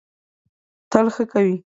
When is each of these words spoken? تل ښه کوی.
تل 0.91 1.05
ښه 1.15 1.23
کوی. 1.31 1.55